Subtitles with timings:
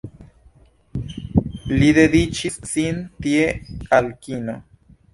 [1.77, 3.49] Li dediĉis sin tie
[4.01, 4.61] al kino.